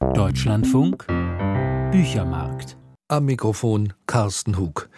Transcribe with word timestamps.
Deutschlandfunk 0.00 1.06
Büchermarkt. 1.90 2.76
Am 3.08 3.24
Mikrofon 3.24 3.92
Carsten 4.06 4.56
Hug. 4.56 4.88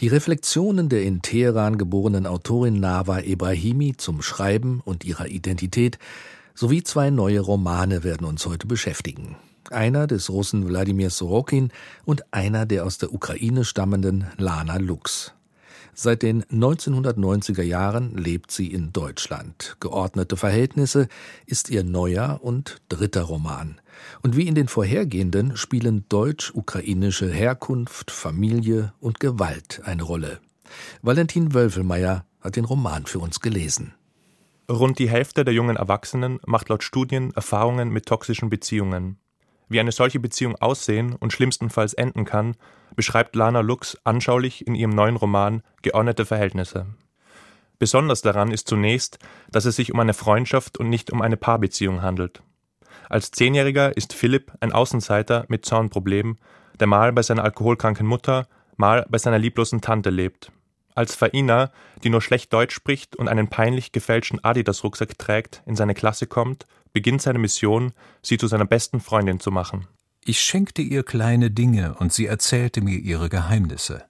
Die 0.00 0.08
Reflexionen 0.08 0.88
der 0.88 1.02
in 1.02 1.20
Teheran 1.20 1.76
geborenen 1.76 2.26
Autorin 2.26 2.80
Nawa 2.80 3.20
Ebrahimi 3.20 3.96
zum 3.98 4.22
Schreiben 4.22 4.80
und 4.82 5.04
ihrer 5.04 5.28
Identität 5.28 5.98
sowie 6.54 6.82
zwei 6.82 7.10
neue 7.10 7.40
Romane 7.40 8.04
werden 8.04 8.26
uns 8.26 8.46
heute 8.46 8.66
beschäftigen. 8.66 9.36
Einer 9.70 10.06
des 10.06 10.30
Russen 10.30 10.66
Wladimir 10.66 11.10
Sorokin 11.10 11.70
und 12.06 12.32
einer 12.32 12.64
der 12.64 12.86
aus 12.86 12.96
der 12.96 13.12
Ukraine 13.12 13.66
stammenden 13.66 14.28
Lana 14.38 14.78
Lux. 14.78 15.34
Seit 15.92 16.22
den 16.22 16.44
1990er 16.44 17.62
Jahren 17.62 18.16
lebt 18.16 18.50
sie 18.50 18.68
in 18.68 18.92
Deutschland. 18.92 19.76
Geordnete 19.80 20.36
Verhältnisse 20.36 21.08
ist 21.44 21.70
ihr 21.70 21.84
neuer 21.84 22.38
und 22.40 22.80
dritter 22.88 23.22
Roman. 23.22 23.80
Und 24.22 24.36
wie 24.36 24.46
in 24.46 24.54
den 24.54 24.68
vorhergehenden 24.68 25.56
spielen 25.56 26.04
deutsch-ukrainische 26.08 27.30
Herkunft, 27.30 28.10
Familie 28.10 28.92
und 29.00 29.20
Gewalt 29.20 29.82
eine 29.84 30.02
Rolle. 30.02 30.40
Valentin 31.02 31.54
Wölfelmeier 31.54 32.24
hat 32.40 32.56
den 32.56 32.64
Roman 32.64 33.06
für 33.06 33.18
uns 33.18 33.40
gelesen. 33.40 33.94
Rund 34.70 34.98
die 34.98 35.08
Hälfte 35.08 35.44
der 35.44 35.54
jungen 35.54 35.76
Erwachsenen 35.76 36.40
macht 36.46 36.68
laut 36.68 36.82
Studien 36.82 37.32
Erfahrungen 37.34 37.88
mit 37.88 38.06
toxischen 38.06 38.50
Beziehungen. 38.50 39.18
Wie 39.68 39.80
eine 39.80 39.92
solche 39.92 40.20
Beziehung 40.20 40.56
aussehen 40.56 41.14
und 41.14 41.32
schlimmstenfalls 41.32 41.94
enden 41.94 42.24
kann, 42.24 42.54
beschreibt 42.94 43.36
Lana 43.36 43.60
Lux 43.60 43.98
anschaulich 44.04 44.66
in 44.66 44.74
ihrem 44.74 44.90
neuen 44.90 45.16
Roman 45.16 45.62
Geordnete 45.82 46.24
Verhältnisse. 46.24 46.86
Besonders 47.78 48.22
daran 48.22 48.50
ist 48.50 48.68
zunächst, 48.68 49.18
dass 49.50 49.64
es 49.64 49.76
sich 49.76 49.92
um 49.92 50.00
eine 50.00 50.14
Freundschaft 50.14 50.78
und 50.78 50.88
nicht 50.88 51.12
um 51.12 51.22
eine 51.22 51.36
Paarbeziehung 51.36 52.02
handelt. 52.02 52.42
Als 53.08 53.30
Zehnjähriger 53.30 53.96
ist 53.96 54.12
Philipp 54.12 54.52
ein 54.60 54.72
Außenseiter 54.72 55.44
mit 55.48 55.64
Zaunproblemen, 55.64 56.38
der 56.78 56.86
mal 56.86 57.12
bei 57.12 57.22
seiner 57.22 57.44
alkoholkranken 57.44 58.06
Mutter, 58.06 58.46
mal 58.76 59.06
bei 59.08 59.18
seiner 59.18 59.38
lieblosen 59.38 59.80
Tante 59.80 60.10
lebt. 60.10 60.52
Als 60.94 61.14
Faina, 61.14 61.70
die 62.02 62.10
nur 62.10 62.20
schlecht 62.20 62.52
Deutsch 62.52 62.74
spricht 62.74 63.16
und 63.16 63.28
einen 63.28 63.48
peinlich 63.48 63.92
gefälschten 63.92 64.42
Adidas-Rucksack 64.42 65.16
trägt, 65.16 65.62
in 65.64 65.76
seine 65.76 65.94
Klasse 65.94 66.26
kommt, 66.26 66.66
beginnt 66.92 67.22
seine 67.22 67.38
Mission, 67.38 67.92
sie 68.22 68.36
zu 68.36 68.48
seiner 68.48 68.64
besten 68.64 69.00
Freundin 69.00 69.38
zu 69.40 69.50
machen. 69.50 69.86
Ich 70.24 70.40
schenkte 70.40 70.82
ihr 70.82 71.04
kleine 71.04 71.50
Dinge 71.50 71.94
und 71.98 72.12
sie 72.12 72.26
erzählte 72.26 72.80
mir 72.80 72.98
ihre 72.98 73.28
Geheimnisse. 73.28 74.04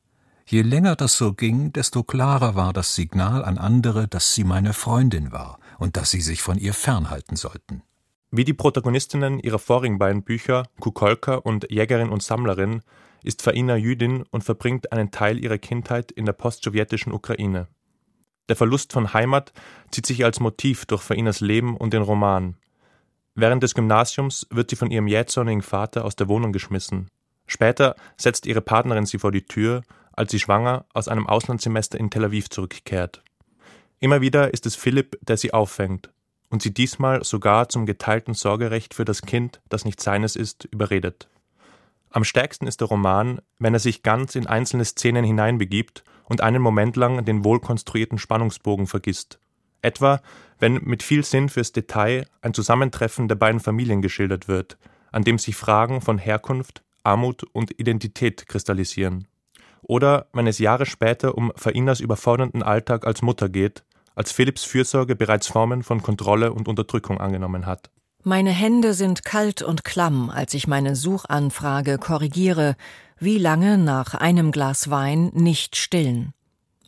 Je 0.46 0.62
länger 0.62 0.96
das 0.96 1.18
so 1.18 1.34
ging, 1.34 1.74
desto 1.74 2.02
klarer 2.02 2.54
war 2.54 2.72
das 2.72 2.94
Signal 2.94 3.44
an 3.44 3.58
andere, 3.58 4.08
dass 4.08 4.34
sie 4.34 4.44
meine 4.44 4.72
Freundin 4.72 5.30
war 5.30 5.58
und 5.78 5.98
dass 5.98 6.10
sie 6.10 6.22
sich 6.22 6.40
von 6.40 6.56
ihr 6.56 6.72
fernhalten 6.72 7.36
sollten. 7.36 7.82
Wie 8.30 8.44
die 8.44 8.52
Protagonistinnen 8.52 9.40
ihrer 9.40 9.58
vorigen 9.58 9.98
beiden 9.98 10.22
Bücher, 10.22 10.64
Kukolka 10.80 11.36
und 11.36 11.70
Jägerin 11.70 12.10
und 12.10 12.22
Sammlerin, 12.22 12.82
ist 13.24 13.40
Faina 13.40 13.76
Jüdin 13.76 14.24
und 14.30 14.44
verbringt 14.44 14.92
einen 14.92 15.10
Teil 15.10 15.42
ihrer 15.42 15.56
Kindheit 15.56 16.12
in 16.12 16.26
der 16.26 16.34
postsowjetischen 16.34 17.12
Ukraine. 17.12 17.68
Der 18.50 18.56
Verlust 18.56 18.92
von 18.92 19.14
Heimat 19.14 19.52
zieht 19.90 20.04
sich 20.04 20.24
als 20.26 20.40
Motiv 20.40 20.84
durch 20.84 21.02
Fainas 21.02 21.40
Leben 21.40 21.76
und 21.76 21.94
den 21.94 22.02
Roman. 22.02 22.56
Während 23.34 23.62
des 23.62 23.74
Gymnasiums 23.74 24.46
wird 24.50 24.68
sie 24.68 24.76
von 24.76 24.90
ihrem 24.90 25.06
jähzornigen 25.06 25.62
Vater 25.62 26.04
aus 26.04 26.14
der 26.14 26.28
Wohnung 26.28 26.52
geschmissen. 26.52 27.08
Später 27.46 27.96
setzt 28.18 28.46
ihre 28.46 28.60
Partnerin 28.60 29.06
sie 29.06 29.18
vor 29.18 29.32
die 29.32 29.46
Tür, 29.46 29.82
als 30.12 30.32
sie 30.32 30.38
schwanger 30.38 30.84
aus 30.92 31.08
einem 31.08 31.26
Auslandssemester 31.26 31.98
in 31.98 32.10
Tel 32.10 32.26
Aviv 32.26 32.50
zurückkehrt. 32.50 33.22
Immer 34.00 34.20
wieder 34.20 34.52
ist 34.52 34.66
es 34.66 34.76
Philipp, 34.76 35.18
der 35.22 35.38
sie 35.38 35.54
auffängt 35.54 36.10
und 36.50 36.62
sie 36.62 36.72
diesmal 36.72 37.24
sogar 37.24 37.68
zum 37.68 37.86
geteilten 37.86 38.34
Sorgerecht 38.34 38.94
für 38.94 39.04
das 39.04 39.22
Kind, 39.22 39.60
das 39.68 39.84
nicht 39.84 40.00
seines 40.00 40.36
ist, 40.36 40.64
überredet. 40.64 41.28
Am 42.10 42.24
stärksten 42.24 42.66
ist 42.66 42.80
der 42.80 42.88
Roman, 42.88 43.40
wenn 43.58 43.74
er 43.74 43.80
sich 43.80 44.02
ganz 44.02 44.34
in 44.34 44.46
einzelne 44.46 44.84
Szenen 44.84 45.24
hineinbegibt 45.24 46.04
und 46.24 46.40
einen 46.40 46.62
Moment 46.62 46.96
lang 46.96 47.24
den 47.24 47.44
wohlkonstruierten 47.44 48.18
Spannungsbogen 48.18 48.86
vergisst. 48.86 49.38
Etwa, 49.82 50.20
wenn 50.58 50.82
mit 50.84 51.02
viel 51.02 51.24
Sinn 51.24 51.48
fürs 51.48 51.72
Detail 51.72 52.26
ein 52.40 52.54
Zusammentreffen 52.54 53.28
der 53.28 53.36
beiden 53.36 53.60
Familien 53.60 54.02
geschildert 54.02 54.48
wird, 54.48 54.78
an 55.12 55.22
dem 55.22 55.38
sich 55.38 55.56
Fragen 55.56 56.00
von 56.00 56.18
Herkunft, 56.18 56.82
Armut 57.02 57.44
und 57.44 57.78
Identität 57.78 58.48
kristallisieren. 58.48 59.28
Oder 59.82 60.26
wenn 60.32 60.46
es 60.46 60.58
Jahre 60.58 60.86
später 60.86 61.36
um 61.36 61.52
Fainas 61.56 62.00
überfordernden 62.00 62.62
Alltag 62.62 63.06
als 63.06 63.22
Mutter 63.22 63.48
geht, 63.48 63.84
als 64.18 64.32
Philipps 64.32 64.64
Fürsorge 64.64 65.14
bereits 65.14 65.46
Formen 65.46 65.84
von 65.84 66.02
Kontrolle 66.02 66.52
und 66.52 66.66
Unterdrückung 66.66 67.20
angenommen 67.20 67.66
hat. 67.66 67.88
Meine 68.24 68.50
Hände 68.50 68.92
sind 68.92 69.24
kalt 69.24 69.62
und 69.62 69.84
klamm, 69.84 70.28
als 70.28 70.54
ich 70.54 70.66
meine 70.66 70.96
Suchanfrage 70.96 71.98
korrigiere, 71.98 72.74
wie 73.20 73.38
lange 73.38 73.78
nach 73.78 74.14
einem 74.14 74.50
Glas 74.50 74.90
Wein 74.90 75.30
nicht 75.34 75.76
stillen. 75.76 76.34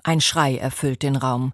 Ein 0.02 0.20
Schrei 0.20 0.56
erfüllt 0.56 1.04
den 1.04 1.14
Raum, 1.14 1.52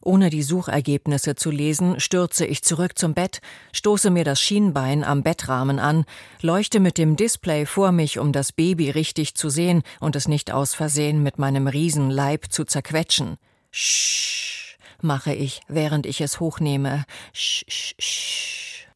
ohne 0.00 0.28
die 0.28 0.42
Suchergebnisse 0.42 1.36
zu 1.36 1.52
lesen, 1.52 2.00
stürze 2.00 2.44
ich 2.44 2.64
zurück 2.64 2.98
zum 2.98 3.14
Bett, 3.14 3.40
stoße 3.72 4.10
mir 4.10 4.24
das 4.24 4.40
Schienbein 4.40 5.04
am 5.04 5.22
Bettrahmen 5.22 5.78
an, 5.78 6.04
leuchte 6.40 6.80
mit 6.80 6.98
dem 6.98 7.14
Display 7.14 7.64
vor 7.64 7.92
mich, 7.92 8.18
um 8.18 8.32
das 8.32 8.50
Baby 8.50 8.90
richtig 8.90 9.36
zu 9.36 9.50
sehen 9.50 9.84
und 10.00 10.16
es 10.16 10.26
nicht 10.26 10.50
aus 10.50 10.74
Versehen 10.74 11.22
mit 11.22 11.38
meinem 11.38 11.68
Riesenleib 11.68 12.46
zu 12.50 12.64
zerquetschen. 12.64 13.36
Sch 13.70 14.61
mache 15.02 15.32
ich, 15.32 15.60
während 15.68 16.06
ich 16.06 16.20
es 16.20 16.40
hochnehme. 16.40 17.04
Sch, 17.32 17.64
sch, 17.68 17.94
sch. 17.98 18.86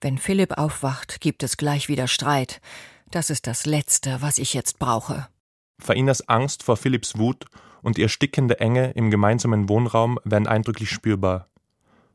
Wenn 0.00 0.18
Philipp 0.18 0.58
aufwacht, 0.58 1.20
gibt 1.20 1.42
es 1.42 1.56
gleich 1.56 1.88
wieder 1.88 2.06
Streit. 2.08 2.60
Das 3.10 3.30
ist 3.30 3.46
das 3.46 3.66
Letzte, 3.66 4.20
was 4.20 4.38
ich 4.38 4.54
jetzt 4.54 4.78
brauche. 4.78 5.28
Fainas 5.80 6.28
Angst 6.28 6.62
vor 6.62 6.76
Philipps 6.76 7.18
Wut 7.18 7.46
und 7.82 7.96
die 7.96 8.02
erstickende 8.02 8.60
Enge 8.60 8.90
im 8.92 9.10
gemeinsamen 9.10 9.68
Wohnraum 9.68 10.18
werden 10.24 10.46
eindrücklich 10.46 10.90
spürbar. 10.90 11.48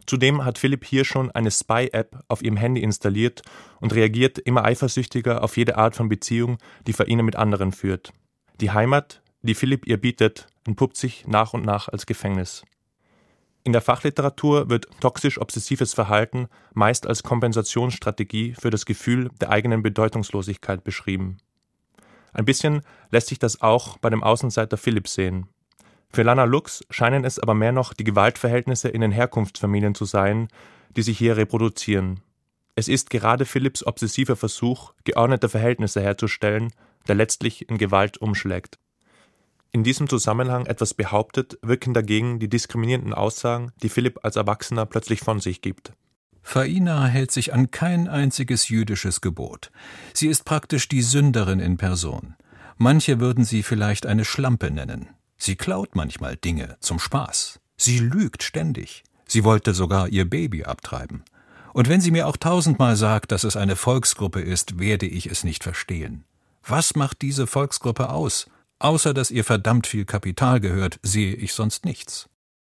Zudem 0.06 0.44
hat 0.44 0.58
Philipp 0.58 0.86
hier 0.86 1.06
schon 1.06 1.32
eine 1.32 1.50
Spy-App 1.50 2.24
auf 2.28 2.42
ihrem 2.42 2.58
Handy 2.58 2.82
installiert 2.82 3.42
und 3.80 3.94
reagiert 3.94 4.38
immer 4.38 4.66
eifersüchtiger 4.66 5.44
auf 5.44 5.56
jede 5.56 5.78
Art 5.78 5.96
von 5.96 6.10
Beziehung, 6.10 6.58
die 6.88 6.94
Faina 6.94 7.24
mit 7.24 7.38
anderen 7.38 7.72
führt. 7.72 8.12
Die 8.60 8.72
Heimat, 8.72 9.22
die 9.42 9.56
Philipp 9.56 9.88
ihr 9.88 9.98
bietet, 9.98 10.48
entpuppt 10.66 10.98
sich 10.98 11.26
nach 11.28 11.54
und 11.54 11.66
nach 11.66 11.88
als 11.88 12.06
Gefängnis. 12.06 12.64
In 13.66 13.72
der 13.72 13.82
Fachliteratur 13.82 14.70
wird 14.70 14.88
toxisch-obsessives 15.00 15.94
Verhalten 15.94 16.48
meist 16.74 17.08
als 17.08 17.24
Kompensationsstrategie 17.24 18.56
für 18.60 18.70
das 18.70 18.86
Gefühl 18.86 19.30
der 19.40 19.52
eigenen 19.52 19.82
Bedeutungslosigkeit 19.82 20.84
beschrieben. 20.84 21.38
Ein 22.34 22.46
bisschen 22.46 22.82
lässt 23.10 23.28
sich 23.28 23.40
das 23.40 23.62
auch 23.62 23.98
bei 24.00 24.10
dem 24.10 24.22
Außenseiter 24.22 24.76
Philipp 24.76 25.08
sehen. 25.08 25.48
Für 26.12 26.24
Lana 26.24 26.44
Lux 26.44 26.84
scheinen 26.90 27.24
es 27.24 27.40
aber 27.40 27.54
mehr 27.54 27.72
noch 27.72 27.94
die 27.94 28.04
Gewaltverhältnisse 28.04 28.90
in 28.90 29.02
den 29.02 29.12
Herkunftsfamilien 29.12 29.96
zu 29.96 30.06
sein, 30.06 30.50
die 30.96 31.02
sich 31.02 31.18
hier 31.18 31.38
reproduzieren. 31.38 32.20
Es 32.76 32.88
ist 32.88 33.10
gerade 33.10 33.46
Philipps 33.46 33.86
obsessiver 33.86 34.36
Versuch, 34.36 34.94
geordnete 35.06 35.48
Verhältnisse 35.48 36.02
herzustellen, 36.02 36.74
der 37.08 37.16
letztlich 37.16 37.70
in 37.70 37.78
Gewalt 37.78 38.18
umschlägt. 38.18 38.78
In 39.76 39.84
diesem 39.84 40.08
Zusammenhang 40.08 40.68
etwas 40.68 40.94
behauptet, 40.94 41.58
wirken 41.64 41.96
dagegen 41.96 42.38
die 42.38 42.48
diskriminierenden 42.48 43.14
Aussagen, 43.14 43.72
die 43.82 43.90
Philipp 43.90 44.20
als 44.22 44.36
Erwachsener 44.36 44.86
plötzlich 44.86 45.22
von 45.22 45.40
sich 45.40 45.62
gibt. 45.62 45.94
Faina 46.44 47.08
hält 47.08 47.32
sich 47.32 47.54
an 47.54 47.72
kein 47.72 48.08
einziges 48.08 48.70
jüdisches 48.70 49.20
Gebot. 49.20 49.72
Sie 50.14 50.28
ist 50.28 50.46
praktisch 50.46 50.88
die 50.90 51.02
Sünderin 51.02 51.60
in 51.60 51.78
Person. 51.78 52.36
Manche 52.78 53.20
würden 53.20 53.46
sie 53.46 53.64
vielleicht 53.64 54.06
eine 54.06 54.26
Schlampe 54.26 54.70
nennen. 54.70 55.10
Sie 55.38 55.56
klaut 55.56 55.96
manchmal 55.96 56.38
Dinge 56.38 56.78
zum 56.80 57.00
Spaß. 57.00 57.60
Sie 57.76 57.98
lügt 57.98 58.44
ständig. 58.44 59.04
Sie 59.28 59.44
wollte 59.44 59.74
sogar 59.74 60.08
ihr 60.10 60.30
Baby 60.30 60.66
abtreiben. 60.66 61.24
Und 61.74 61.90
wenn 61.90 62.02
sie 62.02 62.12
mir 62.12 62.28
auch 62.28 62.38
tausendmal 62.38 62.96
sagt, 62.96 63.32
dass 63.32 63.44
es 63.44 63.56
eine 63.56 63.76
Volksgruppe 63.76 64.42
ist, 64.42 64.78
werde 64.78 65.08
ich 65.08 65.26
es 65.26 65.44
nicht 65.44 65.64
verstehen. 65.64 66.26
Was 66.64 66.96
macht 66.96 67.24
diese 67.24 67.48
Volksgruppe 67.48 68.10
aus? 68.10 68.46
Außer 68.84 69.14
dass 69.14 69.32
ihr 69.32 69.46
verdammt 69.46 69.88
viel 69.88 70.04
Kapital 70.04 70.60
gehört, 70.60 71.00
sehe 71.04 71.34
ich 71.36 71.54
sonst 71.54 71.86
nichts. 71.86 72.28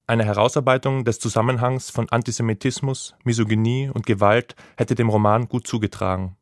Eine 0.06 0.24
Herausarbeitung 0.24 1.04
des 1.04 1.20
Zusammenhangs 1.20 1.90
von 1.90 2.08
Antisemitismus, 2.08 3.14
Misogynie 3.24 3.90
und 3.92 4.06
Gewalt 4.06 4.56
hätte 4.78 4.94
dem 4.94 5.10
Roman 5.10 5.50
gut 5.50 5.66
zugetragen. 5.66 6.34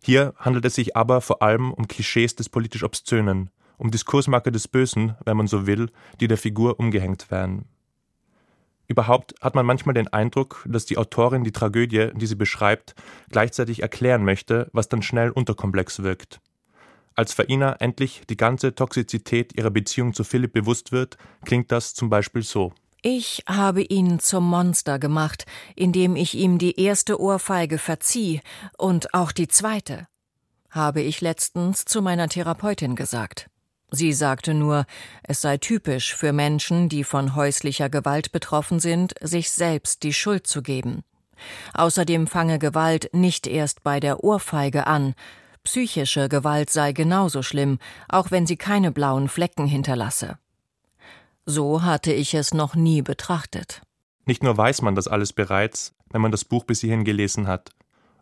Hier 0.00 0.32
handelt 0.36 0.64
es 0.64 0.76
sich 0.76 0.96
aber 0.96 1.22
vor 1.22 1.42
allem 1.42 1.72
um 1.72 1.88
Klischees 1.88 2.36
des 2.36 2.48
politisch 2.48 2.84
Obszönen, 2.84 3.50
um 3.78 3.90
Diskursmarke 3.90 4.52
des 4.52 4.68
Bösen, 4.68 5.16
wenn 5.24 5.36
man 5.36 5.48
so 5.48 5.66
will, 5.66 5.90
die 6.20 6.28
der 6.28 6.38
Figur 6.38 6.78
umgehängt 6.78 7.32
werden. 7.32 7.64
Überhaupt 8.86 9.34
hat 9.40 9.56
man 9.56 9.66
manchmal 9.66 9.94
den 9.94 10.06
Eindruck, 10.06 10.64
dass 10.68 10.86
die 10.86 10.98
Autorin 10.98 11.42
die 11.42 11.50
Tragödie, 11.50 12.10
die 12.14 12.26
sie 12.28 12.36
beschreibt, 12.36 12.94
gleichzeitig 13.28 13.82
erklären 13.82 14.24
möchte, 14.24 14.70
was 14.72 14.88
dann 14.88 15.02
schnell 15.02 15.30
unterkomplex 15.30 16.04
wirkt. 16.04 16.40
Als 17.14 17.32
Faina 17.34 17.72
endlich 17.80 18.22
die 18.28 18.36
ganze 18.36 18.74
Toxizität 18.74 19.56
ihrer 19.56 19.70
Beziehung 19.70 20.14
zu 20.14 20.24
Philipp 20.24 20.52
bewusst 20.52 20.92
wird, 20.92 21.18
klingt 21.44 21.70
das 21.72 21.94
zum 21.94 22.08
Beispiel 22.08 22.42
so. 22.42 22.72
Ich 23.02 23.42
habe 23.48 23.82
ihn 23.82 24.18
zum 24.20 24.48
Monster 24.48 24.98
gemacht, 24.98 25.46
indem 25.74 26.16
ich 26.16 26.34
ihm 26.34 26.58
die 26.58 26.78
erste 26.78 27.18
Ohrfeige 27.18 27.78
verzieh 27.78 28.42
und 28.76 29.14
auch 29.14 29.32
die 29.32 29.48
zweite, 29.48 30.06
habe 30.70 31.00
ich 31.00 31.20
letztens 31.20 31.86
zu 31.86 32.02
meiner 32.02 32.28
Therapeutin 32.28 32.96
gesagt. 32.96 33.48
Sie 33.90 34.12
sagte 34.12 34.54
nur, 34.54 34.84
es 35.22 35.40
sei 35.40 35.56
typisch 35.56 36.14
für 36.14 36.32
Menschen, 36.32 36.88
die 36.88 37.02
von 37.02 37.34
häuslicher 37.34 37.88
Gewalt 37.88 38.32
betroffen 38.32 38.78
sind, 38.78 39.14
sich 39.20 39.50
selbst 39.50 40.04
die 40.04 40.12
Schuld 40.12 40.46
zu 40.46 40.62
geben. 40.62 41.02
Außerdem 41.74 42.26
fange 42.26 42.58
Gewalt 42.58 43.10
nicht 43.12 43.46
erst 43.46 43.82
bei 43.82 43.98
der 43.98 44.22
Ohrfeige 44.22 44.86
an. 44.86 45.14
Psychische 45.62 46.28
Gewalt 46.28 46.70
sei 46.70 46.92
genauso 46.92 47.42
schlimm, 47.42 47.78
auch 48.08 48.30
wenn 48.30 48.46
sie 48.46 48.56
keine 48.56 48.92
blauen 48.92 49.28
Flecken 49.28 49.66
hinterlasse. 49.66 50.38
So 51.44 51.82
hatte 51.82 52.12
ich 52.12 52.34
es 52.34 52.54
noch 52.54 52.74
nie 52.74 53.02
betrachtet. 53.02 53.82
Nicht 54.24 54.42
nur 54.42 54.56
weiß 54.56 54.82
man 54.82 54.94
das 54.94 55.08
alles 55.08 55.32
bereits, 55.32 55.94
wenn 56.10 56.20
man 56.20 56.30
das 56.30 56.44
Buch 56.44 56.64
bis 56.64 56.80
hierhin 56.80 57.04
gelesen 57.04 57.46
hat. 57.46 57.70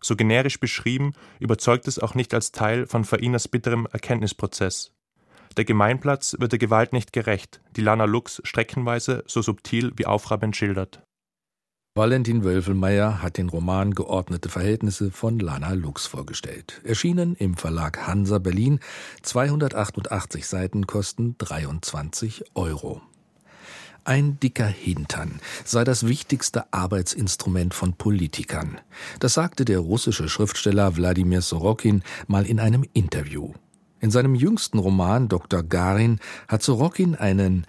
So 0.00 0.17
generisch 0.17 0.61
beschrieben, 0.61 1.12
überzeugt 1.38 1.88
es 1.88 1.99
auch 1.99 2.14
nicht 2.14 2.32
als 2.35 2.52
Teil 2.52 2.87
von 2.87 3.05
Fainas 3.05 3.49
bitterem 3.49 3.87
Erkenntnisprozess. 3.93 4.93
Der 5.56 5.64
Gemeinplatz 5.64 6.37
wird 6.38 6.52
der 6.52 6.58
Gewalt 6.58 6.93
nicht 6.93 7.12
gerecht, 7.12 7.61
die 7.76 7.81
Lana 7.81 8.05
Lux 8.05 8.40
streckenweise 8.44 9.25
so 9.26 9.43
subtil 9.43 9.93
wie 9.96 10.06
aufreibend 10.06 10.56
schildert. 10.56 11.02
Valentin 11.98 12.44
Wölfelmeier 12.44 13.22
hat 13.22 13.38
den 13.38 13.48
Roman 13.48 13.92
Geordnete 13.92 14.48
Verhältnisse 14.48 15.10
von 15.10 15.40
Lana 15.40 15.72
Lux 15.72 16.06
vorgestellt. 16.06 16.80
Erschienen 16.84 17.34
im 17.34 17.56
Verlag 17.56 18.06
Hansa 18.06 18.38
Berlin. 18.38 18.78
288 19.22 20.46
Seiten 20.46 20.86
kosten 20.86 21.34
23 21.38 22.44
Euro. 22.54 23.02
Ein 24.04 24.38
dicker 24.38 24.68
Hintern 24.68 25.40
sei 25.64 25.82
das 25.82 26.06
wichtigste 26.06 26.72
Arbeitsinstrument 26.72 27.74
von 27.74 27.94
Politikern. 27.94 28.80
Das 29.18 29.34
sagte 29.34 29.64
der 29.64 29.80
russische 29.80 30.28
Schriftsteller 30.28 30.96
Wladimir 30.96 31.42
Sorokin 31.42 32.04
mal 32.28 32.46
in 32.46 32.60
einem 32.60 32.84
Interview. 32.92 33.54
In 33.98 34.12
seinem 34.12 34.36
jüngsten 34.36 34.78
Roman 34.78 35.28
Dr. 35.28 35.64
Garin 35.64 36.20
hat 36.46 36.62
Sorokin 36.62 37.16
einen, 37.16 37.66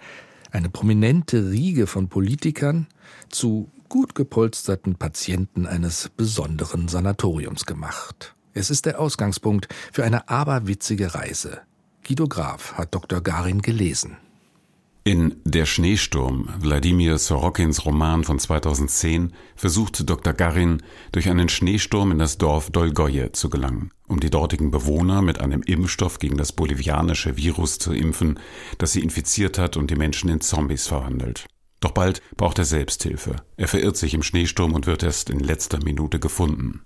eine 0.52 0.70
prominente 0.70 1.50
Riege 1.50 1.88
von 1.88 2.08
Politikern 2.08 2.86
zu 3.28 3.68
gut 3.90 4.14
gepolsterten 4.14 4.94
Patienten 4.94 5.66
eines 5.66 6.08
besonderen 6.16 6.88
Sanatoriums 6.88 7.66
gemacht. 7.66 8.34
Es 8.54 8.70
ist 8.70 8.86
der 8.86 8.98
Ausgangspunkt 8.98 9.68
für 9.92 10.04
eine 10.04 10.30
aberwitzige 10.30 11.14
Reise. 11.14 11.60
Guido 12.06 12.26
Graf 12.26 12.72
hat 12.74 12.94
Dr. 12.94 13.20
Garin 13.20 13.60
gelesen. 13.60 14.16
In 15.02 15.36
Der 15.44 15.66
Schneesturm, 15.66 16.48
Wladimir 16.60 17.18
Sorokins 17.18 17.84
Roman 17.84 18.22
von 18.22 18.38
2010, 18.38 19.32
versucht 19.56 20.08
Dr. 20.08 20.34
Garin 20.34 20.82
durch 21.10 21.28
einen 21.28 21.48
Schneesturm 21.48 22.12
in 22.12 22.18
das 22.18 22.38
Dorf 22.38 22.70
Dolgoje 22.70 23.32
zu 23.32 23.50
gelangen, 23.50 23.90
um 24.06 24.20
die 24.20 24.30
dortigen 24.30 24.70
Bewohner 24.70 25.20
mit 25.20 25.40
einem 25.40 25.62
Impfstoff 25.62 26.18
gegen 26.18 26.36
das 26.36 26.52
bolivianische 26.52 27.36
Virus 27.36 27.78
zu 27.78 27.92
impfen, 27.92 28.38
das 28.78 28.92
sie 28.92 29.00
infiziert 29.00 29.58
hat 29.58 29.76
und 29.76 29.90
die 29.90 29.96
Menschen 29.96 30.30
in 30.30 30.40
Zombies 30.40 30.86
verwandelt. 30.86 31.46
Doch 31.80 31.92
bald 31.92 32.22
braucht 32.36 32.58
er 32.58 32.64
Selbsthilfe. 32.64 33.36
Er 33.56 33.68
verirrt 33.68 33.96
sich 33.96 34.14
im 34.14 34.22
Schneesturm 34.22 34.74
und 34.74 34.86
wird 34.86 35.02
erst 35.02 35.30
in 35.30 35.40
letzter 35.40 35.82
Minute 35.82 36.18
gefunden. 36.20 36.82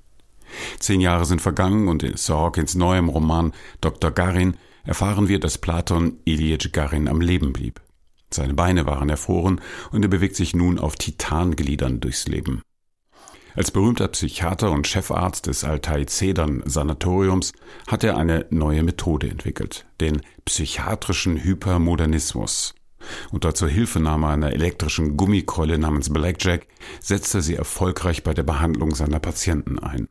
Zehn 0.78 1.00
Jahre 1.00 1.24
sind 1.24 1.42
vergangen 1.42 1.88
und 1.88 2.02
in 2.02 2.16
Sorokins 2.16 2.74
neuem 2.76 3.08
Roman 3.08 3.52
Dr. 3.80 4.12
Garin 4.12 4.56
erfahren 4.84 5.28
wir, 5.28 5.40
dass 5.40 5.58
Platon 5.58 6.18
Ilyich 6.24 6.72
Garin 6.72 7.08
am 7.08 7.20
Leben 7.20 7.52
blieb. 7.52 7.80
Seine 8.30 8.54
Beine 8.54 8.86
waren 8.86 9.08
erfroren 9.08 9.60
und 9.90 10.04
er 10.04 10.08
bewegt 10.08 10.36
sich 10.36 10.54
nun 10.54 10.78
auf 10.78 10.96
Titangliedern 10.96 12.00
durchs 12.00 12.26
Leben. 12.26 12.62
Als 13.56 13.70
berühmter 13.70 14.08
Psychiater 14.08 14.72
und 14.72 14.88
Chefarzt 14.88 15.46
des 15.46 15.62
Altai-Zedern-Sanatoriums 15.62 17.52
hat 17.86 18.02
er 18.02 18.16
eine 18.16 18.46
neue 18.50 18.82
Methode 18.82 19.30
entwickelt, 19.30 19.86
den 20.00 20.22
psychiatrischen 20.44 21.42
Hypermodernismus. 21.42 22.74
Unter 23.30 23.54
zur 23.54 23.68
Hilfenahme 23.68 24.28
einer 24.28 24.52
elektrischen 24.52 25.16
Gummikeule 25.16 25.78
namens 25.78 26.12
Blackjack 26.12 26.66
setzt 27.00 27.34
er 27.34 27.42
sie 27.42 27.54
erfolgreich 27.54 28.22
bei 28.22 28.34
der 28.34 28.42
Behandlung 28.42 28.94
seiner 28.94 29.20
Patienten 29.20 29.78
ein. 29.78 30.08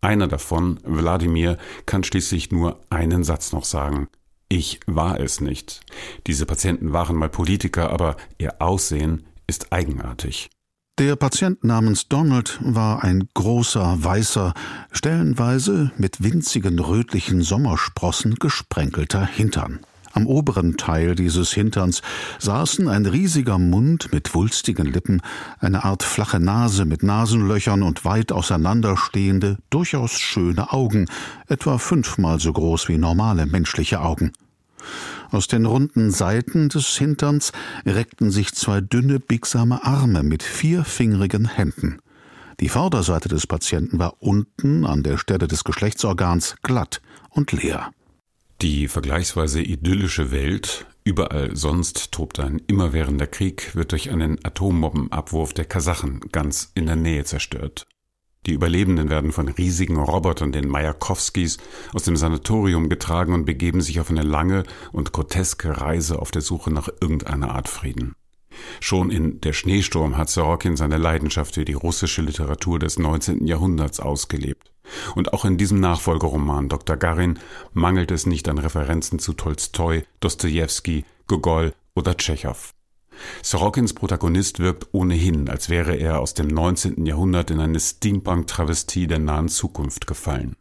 Einer 0.00 0.28
davon, 0.28 0.80
Wladimir, 0.84 1.56
kann 1.86 2.04
schließlich 2.04 2.52
nur 2.52 2.80
einen 2.90 3.24
Satz 3.24 3.52
noch 3.52 3.64
sagen. 3.64 4.08
Ich 4.48 4.80
war 4.86 5.18
es 5.18 5.40
nicht. 5.40 5.80
Diese 6.26 6.46
Patienten 6.46 6.92
waren 6.92 7.16
mal 7.16 7.30
Politiker, 7.30 7.90
aber 7.90 8.16
ihr 8.38 8.60
Aussehen 8.60 9.26
ist 9.46 9.72
eigenartig. 9.72 10.50
Der 10.98 11.16
Patient 11.16 11.64
namens 11.64 12.08
Donald 12.08 12.60
war 12.62 13.02
ein 13.02 13.28
großer, 13.34 13.96
weißer, 14.04 14.54
stellenweise 14.92 15.90
mit 15.96 16.22
winzigen 16.22 16.78
rötlichen 16.78 17.42
Sommersprossen 17.42 18.36
gesprenkelter 18.36 19.26
Hintern. 19.26 19.80
Am 20.14 20.28
oberen 20.28 20.76
Teil 20.76 21.16
dieses 21.16 21.52
Hinterns 21.52 22.00
saßen 22.38 22.86
ein 22.86 23.04
riesiger 23.04 23.58
Mund 23.58 24.12
mit 24.12 24.32
wulstigen 24.32 24.86
Lippen, 24.86 25.20
eine 25.58 25.84
Art 25.84 26.04
flache 26.04 26.38
Nase 26.38 26.84
mit 26.84 27.02
Nasenlöchern 27.02 27.82
und 27.82 28.04
weit 28.04 28.30
auseinanderstehende, 28.30 29.58
durchaus 29.70 30.12
schöne 30.12 30.72
Augen, 30.72 31.06
etwa 31.48 31.78
fünfmal 31.78 32.38
so 32.38 32.52
groß 32.52 32.88
wie 32.88 32.96
normale 32.96 33.44
menschliche 33.46 34.02
Augen. 34.02 34.30
Aus 35.32 35.48
den 35.48 35.66
runden 35.66 36.12
Seiten 36.12 36.68
des 36.68 36.96
Hinterns 36.96 37.50
reckten 37.84 38.30
sich 38.30 38.54
zwei 38.54 38.80
dünne, 38.80 39.18
biegsame 39.18 39.84
Arme 39.84 40.22
mit 40.22 40.44
vierfingerigen 40.44 41.48
Händen. 41.48 41.98
Die 42.60 42.68
Vorderseite 42.68 43.28
des 43.28 43.48
Patienten 43.48 43.98
war 43.98 44.14
unten 44.20 44.86
an 44.86 45.02
der 45.02 45.18
Stelle 45.18 45.48
des 45.48 45.64
Geschlechtsorgans 45.64 46.54
glatt 46.62 47.02
und 47.30 47.50
leer. 47.50 47.90
Die 48.64 48.88
vergleichsweise 48.88 49.60
idyllische 49.60 50.30
Welt, 50.30 50.86
überall 51.04 51.54
sonst 51.54 52.12
tobt 52.12 52.40
ein 52.40 52.62
immerwährender 52.66 53.26
Krieg, 53.26 53.74
wird 53.74 53.92
durch 53.92 54.08
einen 54.08 54.42
Atombombenabwurf 54.42 55.52
der 55.52 55.66
Kasachen 55.66 56.20
ganz 56.32 56.72
in 56.74 56.86
der 56.86 56.96
Nähe 56.96 57.24
zerstört. 57.24 57.86
Die 58.46 58.54
Überlebenden 58.54 59.10
werden 59.10 59.32
von 59.32 59.48
riesigen 59.48 59.98
Robotern, 59.98 60.50
den 60.50 60.66
Majakowskis, 60.66 61.58
aus 61.92 62.04
dem 62.04 62.16
Sanatorium 62.16 62.88
getragen 62.88 63.34
und 63.34 63.44
begeben 63.44 63.82
sich 63.82 64.00
auf 64.00 64.08
eine 64.08 64.22
lange 64.22 64.62
und 64.92 65.12
groteske 65.12 65.82
Reise 65.82 66.18
auf 66.18 66.30
der 66.30 66.40
Suche 66.40 66.72
nach 66.72 66.88
irgendeiner 67.02 67.54
Art 67.54 67.68
Frieden. 67.68 68.14
Schon 68.80 69.10
in 69.10 69.42
Der 69.42 69.52
Schneesturm 69.52 70.16
hat 70.16 70.30
Sorokin 70.30 70.78
seine 70.78 70.96
Leidenschaft 70.96 71.56
für 71.56 71.66
die 71.66 71.74
russische 71.74 72.22
Literatur 72.22 72.78
des 72.78 72.98
19. 72.98 73.46
Jahrhunderts 73.46 74.00
ausgelebt. 74.00 74.73
Und 75.14 75.32
auch 75.32 75.44
in 75.44 75.56
diesem 75.56 75.80
Nachfolgeroman 75.80 76.68
Dr. 76.68 76.96
Garin 76.96 77.38
mangelt 77.72 78.10
es 78.10 78.26
nicht 78.26 78.48
an 78.48 78.58
Referenzen 78.58 79.18
zu 79.18 79.32
Tolstoi, 79.32 80.04
Dostojewski, 80.20 81.04
Gogol 81.26 81.72
oder 81.94 82.16
Tschechow. 82.16 82.74
Sorokins 83.42 83.94
Protagonist 83.94 84.58
wirkt 84.58 84.88
ohnehin, 84.92 85.48
als 85.48 85.68
wäre 85.68 85.94
er 85.94 86.20
aus 86.20 86.34
dem 86.34 86.48
19. 86.48 87.06
Jahrhundert 87.06 87.50
in 87.50 87.60
eine 87.60 87.78
Steampunk-Travestie 87.78 89.06
der 89.06 89.20
nahen 89.20 89.48
Zukunft 89.48 90.06
gefallen. 90.06 90.56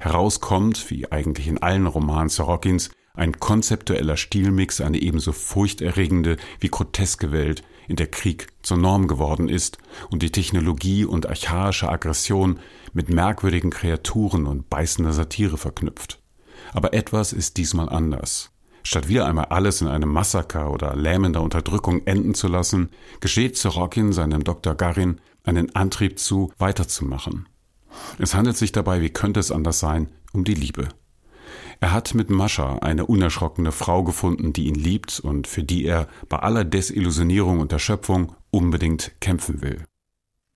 Herauskommt, 0.00 0.90
wie 0.90 1.10
eigentlich 1.10 1.48
in 1.48 1.58
allen 1.58 1.86
Romanen 1.86 2.28
Sorokins, 2.28 2.90
ein 3.14 3.38
konzeptueller 3.40 4.16
Stilmix, 4.16 4.80
eine 4.80 4.98
ebenso 4.98 5.32
furchterregende 5.32 6.36
wie 6.60 6.68
groteske 6.68 7.32
Welt, 7.32 7.62
in 7.88 7.96
der 7.96 8.08
Krieg 8.08 8.48
zur 8.62 8.76
Norm 8.76 9.08
geworden 9.08 9.48
ist 9.48 9.78
und 10.10 10.22
die 10.22 10.30
Technologie 10.30 11.04
und 11.04 11.28
archaische 11.28 11.88
Aggression 11.88 12.60
mit 12.92 13.08
merkwürdigen 13.08 13.70
Kreaturen 13.70 14.46
und 14.46 14.68
beißender 14.70 15.12
Satire 15.12 15.58
verknüpft. 15.58 16.20
Aber 16.72 16.94
etwas 16.94 17.32
ist 17.32 17.56
diesmal 17.56 17.88
anders. 17.88 18.50
Statt 18.82 19.08
wieder 19.08 19.26
einmal 19.26 19.46
alles 19.46 19.80
in 19.80 19.88
einem 19.88 20.12
Massaker 20.12 20.70
oder 20.70 20.94
lähmender 20.94 21.42
Unterdrückung 21.42 22.06
enden 22.06 22.34
zu 22.34 22.46
lassen, 22.46 22.90
gesteht 23.20 23.56
Sorokin 23.56 24.12
seinem 24.12 24.44
Dr. 24.44 24.74
Garin 24.76 25.20
einen 25.42 25.74
Antrieb 25.74 26.18
zu, 26.18 26.52
weiterzumachen. 26.58 27.48
Es 28.18 28.34
handelt 28.34 28.56
sich 28.56 28.72
dabei, 28.72 29.00
wie 29.00 29.10
könnte 29.10 29.40
es 29.40 29.50
anders 29.50 29.80
sein, 29.80 30.10
um 30.32 30.44
die 30.44 30.54
Liebe. 30.54 30.88
Er 31.80 31.92
hat 31.92 32.14
mit 32.14 32.30
Mascha 32.30 32.78
eine 32.78 33.06
unerschrockene 33.06 33.72
Frau 33.72 34.02
gefunden, 34.02 34.52
die 34.52 34.66
ihn 34.66 34.74
liebt 34.74 35.20
und 35.20 35.46
für 35.46 35.62
die 35.62 35.84
er 35.84 36.08
bei 36.28 36.38
aller 36.38 36.64
Desillusionierung 36.64 37.60
und 37.60 37.72
Erschöpfung 37.72 38.32
unbedingt 38.50 39.12
kämpfen 39.20 39.62
will. 39.62 39.84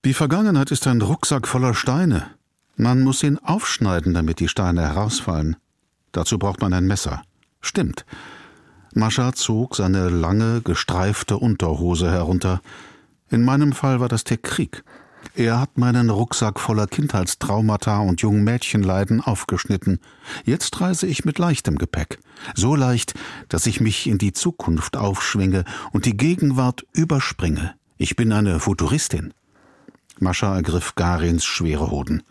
Die 0.03 0.15
Vergangenheit 0.15 0.71
ist 0.71 0.87
ein 0.87 1.01
Rucksack 1.01 1.47
voller 1.47 1.75
Steine. 1.75 2.31
Man 2.75 3.03
muss 3.03 3.21
ihn 3.21 3.37
aufschneiden, 3.37 4.13
damit 4.15 4.39
die 4.39 4.47
Steine 4.47 4.81
herausfallen. 4.81 5.57
Dazu 6.11 6.39
braucht 6.39 6.61
man 6.61 6.73
ein 6.73 6.87
Messer. 6.87 7.21
Stimmt. 7.61 8.05
Mascha 8.93 9.33
zog 9.33 9.75
seine 9.75 10.09
lange, 10.09 10.61
gestreifte 10.61 11.37
Unterhose 11.37 12.11
herunter. 12.11 12.61
In 13.29 13.43
meinem 13.43 13.73
Fall 13.73 13.99
war 13.99 14.09
das 14.09 14.23
der 14.23 14.37
Krieg. 14.37 14.83
Er 15.33 15.61
hat 15.61 15.77
meinen 15.77 16.09
Rucksack 16.09 16.59
voller 16.59 16.87
Kindheitstraumata 16.87 17.99
und 17.99 18.21
jungen 18.21 18.43
Mädchenleiden 18.43 19.21
aufgeschnitten. 19.21 19.99
Jetzt 20.43 20.81
reise 20.81 21.07
ich 21.07 21.23
mit 21.23 21.39
leichtem 21.39 21.77
Gepäck. 21.77 22.19
So 22.53 22.75
leicht, 22.75 23.13
dass 23.47 23.65
ich 23.65 23.79
mich 23.79 24.07
in 24.07 24.17
die 24.17 24.33
Zukunft 24.33 24.97
aufschwinge 24.97 25.63
und 25.93 26.05
die 26.05 26.17
Gegenwart 26.17 26.85
überspringe. 26.93 27.73
Ich 27.97 28.17
bin 28.17 28.33
eine 28.33 28.59
Futuristin. 28.59 29.33
Mascha 30.19 30.55
ergriff 30.55 30.95
Garins 30.95 31.45
schwere 31.45 31.91
Hoden. 31.91 32.23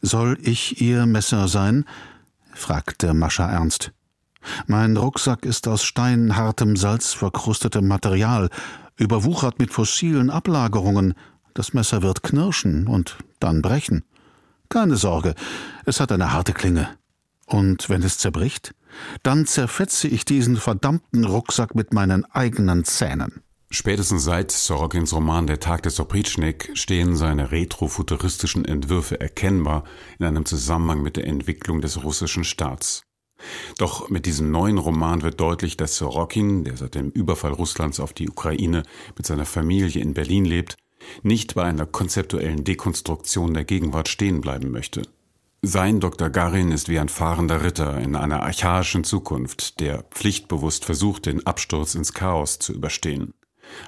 Soll 0.00 0.38
ich 0.40 0.80
Ihr 0.80 1.04
Messer 1.04 1.48
sein? 1.48 1.84
fragte 2.54 3.12
Mascha 3.12 3.50
ernst. 3.50 3.92
Mein 4.66 4.96
Rucksack 4.96 5.44
ist 5.44 5.68
aus 5.68 5.84
steinhartem, 5.84 6.76
salzverkrustetem 6.76 7.86
Material, 7.86 8.48
überwuchert 8.96 9.58
mit 9.58 9.72
fossilen 9.72 10.30
Ablagerungen. 10.30 11.14
Das 11.56 11.72
Messer 11.72 12.02
wird 12.02 12.22
knirschen 12.22 12.86
und 12.86 13.16
dann 13.40 13.62
brechen. 13.62 14.04
Keine 14.68 14.96
Sorge, 14.96 15.34
es 15.86 16.00
hat 16.00 16.12
eine 16.12 16.34
harte 16.34 16.52
Klinge. 16.52 16.90
Und 17.46 17.88
wenn 17.88 18.02
es 18.02 18.18
zerbricht, 18.18 18.74
dann 19.22 19.46
zerfetze 19.46 20.06
ich 20.06 20.26
diesen 20.26 20.58
verdammten 20.58 21.24
Rucksack 21.24 21.74
mit 21.74 21.94
meinen 21.94 22.26
eigenen 22.26 22.84
Zähnen. 22.84 23.42
Spätestens 23.70 24.24
seit 24.24 24.52
Sorokins 24.52 25.14
Roman 25.14 25.46
Der 25.46 25.58
Tag 25.58 25.82
des 25.84 25.98
Oprichnik 25.98 26.72
stehen 26.74 27.16
seine 27.16 27.50
retrofuturistischen 27.52 28.66
Entwürfe 28.66 29.18
erkennbar 29.18 29.84
in 30.18 30.26
einem 30.26 30.44
Zusammenhang 30.44 31.00
mit 31.00 31.16
der 31.16 31.26
Entwicklung 31.26 31.80
des 31.80 32.04
russischen 32.04 32.44
Staats. 32.44 33.00
Doch 33.78 34.10
mit 34.10 34.26
diesem 34.26 34.50
neuen 34.50 34.76
Roman 34.76 35.22
wird 35.22 35.40
deutlich, 35.40 35.78
dass 35.78 35.96
Sorokin, 35.96 36.64
der 36.64 36.76
seit 36.76 36.94
dem 36.94 37.08
Überfall 37.10 37.52
Russlands 37.52 37.98
auf 37.98 38.12
die 38.12 38.28
Ukraine 38.28 38.82
mit 39.16 39.24
seiner 39.24 39.46
Familie 39.46 40.02
in 40.02 40.12
Berlin 40.12 40.44
lebt, 40.44 40.76
nicht 41.22 41.54
bei 41.54 41.64
einer 41.64 41.86
konzeptuellen 41.86 42.64
Dekonstruktion 42.64 43.54
der 43.54 43.64
Gegenwart 43.64 44.08
stehen 44.08 44.40
bleiben 44.40 44.70
möchte. 44.70 45.02
Sein 45.62 46.00
Dr. 46.00 46.30
Garin 46.30 46.70
ist 46.70 46.88
wie 46.88 46.98
ein 46.98 47.08
fahrender 47.08 47.64
Ritter 47.64 47.98
in 47.98 48.14
einer 48.14 48.42
archaischen 48.42 49.04
Zukunft, 49.04 49.80
der 49.80 50.04
pflichtbewusst 50.10 50.84
versucht, 50.84 51.26
den 51.26 51.46
Absturz 51.46 51.94
ins 51.94 52.12
Chaos 52.12 52.58
zu 52.58 52.72
überstehen. 52.72 53.34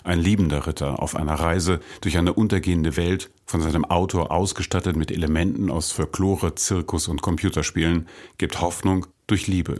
Ein 0.02 0.18
liebender 0.18 0.66
Ritter 0.66 1.00
auf 1.00 1.14
einer 1.14 1.34
Reise 1.34 1.80
durch 2.00 2.18
eine 2.18 2.32
untergehende 2.32 2.96
Welt, 2.96 3.30
von 3.46 3.60
seinem 3.60 3.84
Autor 3.84 4.32
ausgestattet 4.32 4.96
mit 4.96 5.10
Elementen 5.10 5.70
aus 5.70 5.92
Folklore, 5.92 6.54
Zirkus 6.56 7.06
und 7.06 7.22
Computerspielen, 7.22 8.08
gibt 8.38 8.60
Hoffnung 8.60 9.06
durch 9.26 9.46
Liebe. 9.46 9.78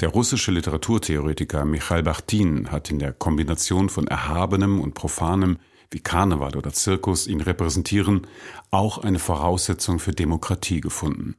Der 0.00 0.08
russische 0.08 0.52
Literaturtheoretiker 0.52 1.64
Michail 1.64 2.02
Bachtin 2.02 2.70
hat 2.70 2.90
in 2.90 2.98
der 2.98 3.12
Kombination 3.12 3.88
von 3.88 4.06
Erhabenem 4.06 4.80
und 4.80 4.94
Profanem 4.94 5.58
wie 5.90 6.00
Karneval 6.00 6.56
oder 6.56 6.72
Zirkus 6.72 7.26
ihn 7.26 7.40
repräsentieren, 7.40 8.26
auch 8.70 8.98
eine 8.98 9.18
Voraussetzung 9.18 9.98
für 9.98 10.12
Demokratie 10.12 10.80
gefunden. 10.80 11.36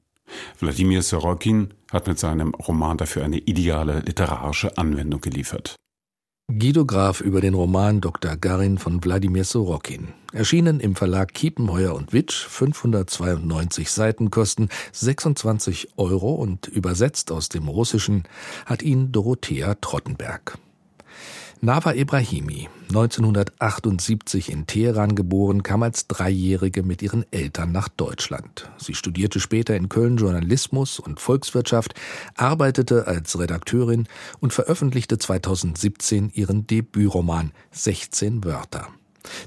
Wladimir 0.60 1.02
Sorokin 1.02 1.74
hat 1.92 2.08
mit 2.08 2.20
seinem 2.20 2.54
Roman 2.54 2.98
dafür 2.98 3.24
eine 3.24 3.38
ideale 3.38 4.00
literarische 4.00 4.78
Anwendung 4.78 5.22
geliefert. 5.22 5.76
Guido 6.48 6.86
Graf 6.86 7.22
über 7.22 7.40
den 7.40 7.54
Roman 7.54 8.02
Dr. 8.02 8.36
Garin 8.36 8.78
von 8.78 9.04
Wladimir 9.04 9.46
Sorokin. 9.46 10.10
Erschienen 10.34 10.82
im 10.82 10.96
Verlag 10.96 11.34
Kiepenheuer 11.34 11.96
und 11.96 12.12
Witsch, 12.12 12.46
592 12.46 13.90
Seiten 13.90 14.32
kosten 14.32 14.68
26 14.92 15.98
Euro 15.98 16.34
und 16.34 16.68
übersetzt 16.68 17.32
aus 17.32 17.48
dem 17.48 17.70
Russischen 17.70 18.24
hat 18.66 18.82
ihn 18.82 19.14
Dorothea 19.14 19.76
Trottenberg. 19.76 20.58
Nava 21.64 21.94
Ibrahimi, 21.94 22.70
1978 22.88 24.52
in 24.52 24.66
Teheran 24.66 25.14
geboren, 25.14 25.62
kam 25.62 25.84
als 25.84 26.08
Dreijährige 26.08 26.82
mit 26.82 27.04
ihren 27.04 27.24
Eltern 27.32 27.72
nach 27.72 27.88
Deutschland. 27.88 28.72
Sie 28.80 28.96
studierte 28.96 29.40
später 29.40 29.76
in 29.76 29.88
Köln 29.88 30.18
Journalismus 30.18 30.98
und 30.98 31.20
Volkswirtschaft, 31.20 31.94
arbeitete 32.36 33.06
als 33.06 33.38
Redakteurin 33.38 34.08
und 34.40 34.54
veröffentlichte 34.54 35.20
2017 35.20 36.32
ihren 36.34 36.66
Debütroman 36.66 37.52
16 37.70 38.44
Wörter. 38.44 38.88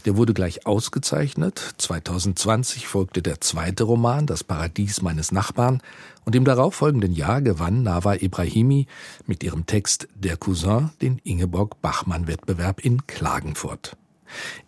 Der 0.05 0.17
wurde 0.17 0.35
gleich 0.35 0.67
ausgezeichnet. 0.67 1.75
2020 1.79 2.87
folgte 2.87 3.23
der 3.23 3.41
zweite 3.41 3.85
Roman, 3.85 4.27
Das 4.27 4.45
Paradies 4.45 5.03
meines 5.03 5.33
Nachbarn, 5.33 5.81
und 6.25 6.35
im 6.35 6.45
darauffolgenden 6.45 7.13
Jahr 7.13 7.43
gewann 7.43 7.83
Nava 7.83 8.15
Ibrahimi 8.15 8.87
mit 9.27 9.43
ihrem 9.43 9.67
Text 9.67 10.09
Der 10.15 10.37
Cousin 10.37 10.91
den 11.03 11.19
Ingeborg-Bachmann-Wettbewerb 11.19 12.81
in 12.81 13.07
Klagenfurt. 13.07 13.97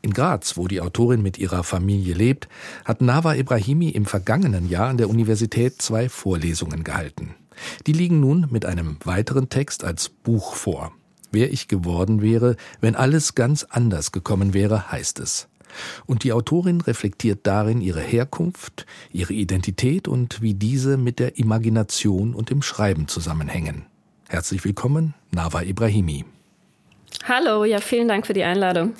In 0.02 0.12
Graz, 0.12 0.56
wo 0.56 0.68
die 0.68 0.80
Autorin 0.80 1.22
mit 1.22 1.38
ihrer 1.38 1.64
Familie 1.64 2.14
lebt, 2.14 2.48
hat 2.84 3.00
Nava 3.00 3.34
Ibrahimi 3.34 3.88
im 3.88 4.04
vergangenen 4.04 4.68
Jahr 4.68 4.88
an 4.88 4.98
der 4.98 5.08
Universität 5.08 5.80
zwei 5.80 6.08
Vorlesungen 6.08 6.84
gehalten. 6.84 7.34
Die 7.86 7.92
liegen 7.92 8.20
nun 8.20 8.46
mit 8.50 8.66
einem 8.66 8.98
weiteren 9.04 9.48
Text 9.48 9.84
als 9.84 10.08
Buch 10.08 10.54
vor. 10.54 10.92
Wer 11.32 11.52
ich 11.52 11.68
geworden 11.68 12.22
wäre, 12.22 12.56
wenn 12.80 12.94
alles 12.94 13.34
ganz 13.34 13.64
anders 13.64 14.12
gekommen 14.12 14.54
wäre, 14.54 14.90
heißt 14.90 15.20
es. 15.20 15.48
Und 16.06 16.24
die 16.24 16.32
Autorin 16.32 16.80
reflektiert 16.80 17.40
darin 17.42 17.80
ihre 17.80 18.00
Herkunft, 18.00 18.86
ihre 19.12 19.34
Identität 19.34 20.08
und 20.08 20.40
wie 20.40 20.54
diese 20.54 20.96
mit 20.96 21.18
der 21.18 21.38
Imagination 21.38 22.34
und 22.34 22.50
dem 22.50 22.62
Schreiben 22.62 23.08
zusammenhängen. 23.08 23.86
Herzlich 24.28 24.64
willkommen, 24.64 25.14
Nava 25.30 25.62
Ibrahimi. 25.62 26.24
Hallo, 27.24 27.64
ja, 27.64 27.80
vielen 27.80 28.08
Dank 28.08 28.26
für 28.26 28.34
die 28.34 28.44
Einladung. 28.44 28.94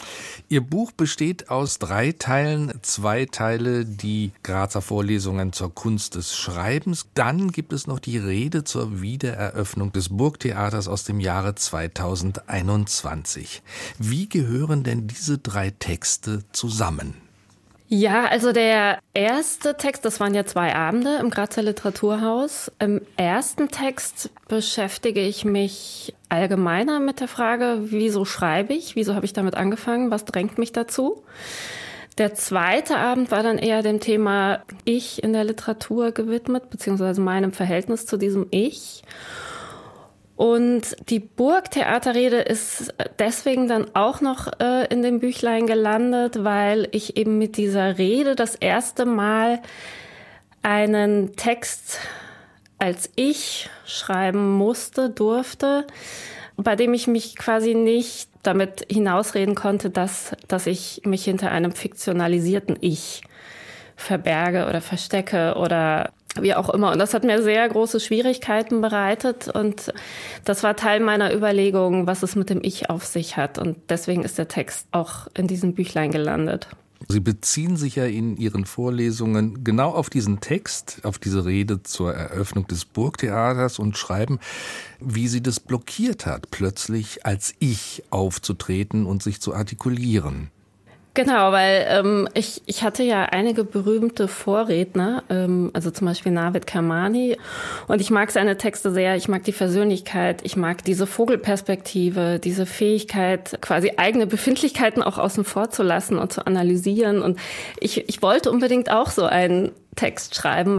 Ihr 0.49 0.61
Buch 0.61 0.93
besteht 0.93 1.51
aus 1.51 1.79
drei 1.79 2.13
Teilen. 2.13 2.73
Zwei 2.83 3.27
Teile 3.27 3.85
die 3.85 4.33
Grazer 4.43 4.81
Vorlesungen 4.81 5.53
zur 5.53 5.75
Kunst 5.75 6.15
des 6.15 6.37
Schreibens. 6.37 7.09
Dann 7.15 7.53
gibt 7.53 7.73
es 7.73 7.87
noch 7.87 7.99
die 7.99 8.19
Rede 8.19 8.65
zur 8.65 9.01
Wiedereröffnung 9.01 9.93
des 9.93 10.11
Burgtheaters 10.11 10.89
aus 10.89 11.05
dem 11.05 11.21
Jahre 11.21 11.55
2021. 11.55 13.63
Wie 13.99 14.29
gehören 14.29 14.85
denn 14.85 15.09
diese 15.09 15.39
drei 15.39 15.71
Texte 15.71 16.45
zusammen? 16.53 17.26
Ja, 17.89 18.27
also 18.27 18.51
der 18.51 18.99
erste 19.15 19.77
Text, 19.77 20.05
das 20.05 20.19
waren 20.19 20.35
ja 20.35 20.45
zwei 20.45 20.75
Abende 20.75 21.19
im 21.21 21.31
Grazer 21.31 21.63
Literaturhaus. 21.63 22.73
Im 22.81 23.01
ersten 23.17 23.69
Text 23.69 24.31
beschäftige 24.49 25.21
ich 25.21 25.45
mich 25.45 26.13
allgemeiner 26.29 26.99
mit 26.99 27.21
der 27.21 27.29
Frage, 27.29 27.79
wieso 27.85 28.25
schreibe 28.25 28.75
ich, 28.75 28.97
wieso 28.97 29.15
habe 29.15 29.25
ich 29.25 29.33
damit 29.33 29.55
angefangen, 29.55 30.11
was 30.11 30.25
drängt 30.25 30.59
mich 30.59 30.73
dazu. 30.73 31.23
Der 32.19 32.35
zweite 32.35 32.97
Abend 32.97 33.31
war 33.31 33.45
dann 33.45 33.59
eher 33.59 33.83
dem 33.83 34.01
Thema 34.01 34.63
Ich 34.85 35.23
in 35.23 35.33
der 35.33 35.45
Literatur 35.45 36.11
gewidmet, 36.11 36.71
beziehungsweise 36.71 37.21
meinem 37.21 37.53
Verhältnis 37.53 38.07
zu 38.07 38.17
diesem 38.17 38.47
Ich. 38.51 39.05
Und 40.37 40.97
die 41.09 41.19
Burgtheaterrede 41.19 42.37
ist 42.37 42.95
deswegen 43.19 43.69
dann 43.69 43.87
auch 43.95 44.21
noch 44.21 44.49
äh, 44.61 44.87
in 44.93 45.03
dem 45.03 45.19
Büchlein 45.19 45.67
gelandet, 45.67 46.45
weil 46.45 46.89
ich 46.93 47.17
eben 47.17 47.39
mit 47.39 47.57
dieser 47.57 47.97
Rede 47.97 48.37
das 48.37 48.55
erste 48.55 49.07
Mal 49.07 49.61
einen 50.63 51.37
Text 51.37 52.01
als 52.79 53.11
ich 53.17 53.71
schreiben 53.87 54.53
musste, 54.53 55.11
durfte, 55.11 55.87
bei 56.57 56.77
dem 56.77 56.95
ich 56.95 57.07
mich 57.07 57.37
quasi 57.37 57.75
nicht 57.75 58.29
damit 58.43 58.87
hinausreden 58.91 59.55
konnte, 59.55 59.91
dass, 59.91 60.37
dass 60.49 60.67
ich 60.67 61.03
mich 61.05 61.25
hinter 61.25 61.51
einem 61.51 61.73
fiktionalisierten 61.73 62.77
Ich 62.81 63.23
verberge 63.97 64.67
oder 64.69 64.81
verstecke 64.81 65.55
oder 65.57 66.13
wie 66.41 66.55
auch 66.55 66.69
immer. 66.71 66.93
Und 66.93 66.99
das 66.99 67.15
hat 67.15 67.25
mir 67.25 67.43
sehr 67.43 67.69
große 67.69 68.01
Schwierigkeiten 68.01 68.81
bereitet. 68.81 69.49
Und 69.49 69.93
das 70.45 70.63
war 70.63 70.77
Teil 70.77 71.01
meiner 71.01 71.35
Überlegung, 71.35 72.07
was 72.07 72.23
es 72.23 72.37
mit 72.37 72.51
dem 72.51 72.61
Ich 72.63 72.91
auf 72.91 73.05
sich 73.05 73.37
hat. 73.37 73.59
Und 73.59 73.77
deswegen 73.89 74.23
ist 74.23 74.39
der 74.39 74.49
Text 74.49 74.89
auch 74.93 75.29
in 75.35 75.47
diesem 75.47 75.75
Büchlein 75.75 76.11
gelandet. 76.11 76.69
Sie 77.09 77.21
beziehen 77.21 77.77
sich 77.77 77.97
ja 77.97 78.07
in 78.07 78.37
Ihren 78.37 78.65
Vorlesungen 78.65 79.63
genau 79.63 79.91
auf 79.91 80.11
diesen 80.11 80.41
Text, 80.41 81.01
auf 81.05 81.19
diese 81.19 81.45
Rede 81.45 81.83
zur 81.83 82.15
Eröffnung 82.15 82.67
des 82.67 82.85
Burgtheaters 82.85 83.79
und 83.79 83.97
schreiben, 83.97 84.41
wie 84.99 85.29
sie 85.29 85.43
das 85.43 85.61
blockiert 85.61 86.27
hat, 86.27 86.51
plötzlich 86.51 87.25
als 87.25 87.55
Ich 87.59 88.03
aufzutreten 88.11 89.07
und 89.07 89.23
sich 89.23 89.41
zu 89.41 89.55
artikulieren. 89.55 90.51
Genau, 91.17 91.51
weil 91.51 91.87
ähm, 91.89 92.29
ich, 92.35 92.61
ich 92.67 92.83
hatte 92.83 93.03
ja 93.03 93.23
einige 93.23 93.65
berühmte 93.65 94.29
Vorredner, 94.29 95.25
ähm, 95.31 95.71
also 95.73 95.91
zum 95.91 96.07
Beispiel 96.07 96.31
Navid 96.31 96.67
Kermani. 96.67 97.39
Und 97.89 98.03
ich 98.03 98.11
mag 98.11 98.31
seine 98.31 98.59
Texte 98.59 98.91
sehr, 98.91 99.17
ich 99.17 99.27
mag 99.27 99.43
die 99.43 99.53
Versöhnlichkeit, 99.53 100.43
ich 100.45 100.57
mag 100.57 100.85
diese 100.85 101.07
Vogelperspektive, 101.07 102.39
diese 102.39 102.67
Fähigkeit, 102.67 103.57
quasi 103.63 103.95
eigene 103.97 104.27
Befindlichkeiten 104.27 105.03
auch 105.03 105.17
außen 105.17 105.45
vor 105.45 105.71
zu 105.71 105.83
lassen 105.83 106.19
und 106.19 106.35
zu 106.35 106.47
analysieren. 106.47 107.23
Und 107.23 107.39
ich, 107.81 108.11
ich 108.11 108.21
wollte 108.21 108.51
unbedingt 108.51 108.91
auch 108.91 109.09
so 109.09 109.25
einen 109.25 109.73
Text 109.95 110.35
schreiben. 110.35 110.77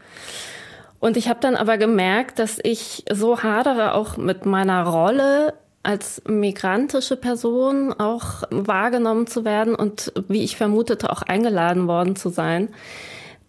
Und 0.99 1.17
ich 1.17 1.29
habe 1.29 1.39
dann 1.41 1.55
aber 1.55 1.79
gemerkt, 1.79 2.37
dass 2.37 2.59
ich 2.61 3.05
so 3.11 3.41
hadere 3.41 3.95
auch 3.95 4.17
mit 4.17 4.45
meiner 4.45 4.83
Rolle 4.83 5.55
als 5.83 6.21
migrantische 6.27 7.15
Person 7.15 7.93
auch 7.93 8.43
wahrgenommen 8.49 9.27
zu 9.27 9.45
werden 9.45 9.75
und 9.75 10.11
wie 10.27 10.43
ich 10.43 10.57
vermutete 10.57 11.11
auch 11.11 11.21
eingeladen 11.21 11.87
worden 11.87 12.15
zu 12.15 12.29
sein, 12.29 12.69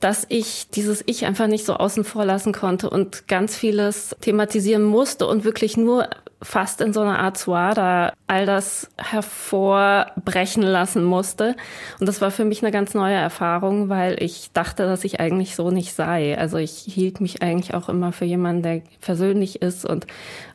dass 0.01 0.27
ich 0.29 0.69
dieses 0.71 1.03
Ich 1.07 1.27
einfach 1.27 1.47
nicht 1.49 1.67
so 1.67 1.75
außen 1.75 2.05
vor 2.05 2.25
lassen 2.25 2.53
konnte 2.53 2.89
und 2.89 3.27
ganz 3.29 3.57
vieles 3.57 4.15
thematisieren 4.21 4.85
musste 4.85 5.27
und 5.27 5.45
wirklich 5.45 5.77
nur 5.77 6.09
fast 6.41 6.81
in 6.81 6.93
so 6.93 7.01
einer 7.01 7.19
Art 7.19 7.37
Suada 7.37 8.13
all 8.29 8.47
das 8.47 8.89
hervorbrechen 8.97 10.63
lassen 10.63 11.03
musste. 11.03 11.57
Und 11.99 12.07
das 12.07 12.21
war 12.21 12.31
für 12.31 12.45
mich 12.45 12.63
eine 12.63 12.71
ganz 12.71 12.95
neue 12.95 13.17
Erfahrung, 13.17 13.89
weil 13.89 14.23
ich 14.23 14.53
dachte, 14.53 14.85
dass 14.85 15.03
ich 15.03 15.19
eigentlich 15.19 15.57
so 15.57 15.71
nicht 15.71 15.95
sei. 15.95 16.39
Also 16.39 16.59
ich 16.59 16.73
hielt 16.87 17.21
mich 17.21 17.43
eigentlich 17.43 17.75
auch 17.75 17.89
immer 17.89 18.13
für 18.13 18.25
jemanden, 18.25 18.63
der 18.63 18.83
versöhnlich 19.01 19.63
ist 19.63 19.85
und 19.85 20.07